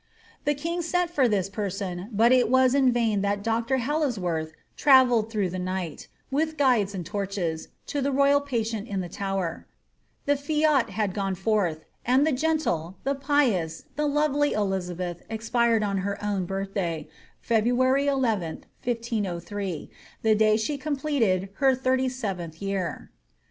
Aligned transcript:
The 0.45 0.55
king 0.55 0.81
sent 0.81 1.11
for 1.11 1.27
this 1.27 1.47
person, 1.47 2.09
but 2.11 2.31
it 2.31 2.49
was 2.49 2.73
in 2.73 2.91
vain 2.91 3.21
that 3.21 3.43
Dr. 3.43 3.77
Hallyswurth 3.77 4.51
travelled 4.75 5.29
through 5.31 5.51
the 5.51 5.59
night, 5.59 6.07
with 6.31 6.57
guides 6.57 6.95
and 6.95 7.05
torches, 7.05 7.67
to 7.85 8.01
the 8.01 8.11
royal 8.11 8.41
patient 8.41 8.87
in 8.87 9.01
the 9.01 9.09
Tower: 9.09 9.67
the 10.25 10.35
fiat 10.35 10.89
had 10.89 11.13
gone 11.13 11.35
forth; 11.35 11.85
and 12.03 12.25
the 12.25 12.31
gentle, 12.31 12.97
the 13.03 13.13
pious, 13.13 13.85
the 13.95 14.07
lovely 14.07 14.53
Elizabeth 14.53 15.21
expired 15.29 15.83
on 15.83 15.99
her 15.99 16.17
own 16.25 16.47
birthday, 16.47 17.07
February 17.39 18.07
11, 18.07 18.65
1503, 18.83 19.87
the 20.23 20.33
day 20.33 20.53
that 20.53 20.59
she 20.61 20.79
completed 20.79 21.49
her 21.57 21.75
thirty 21.75 22.09
seventh 22.09 22.59
year. 22.59 23.11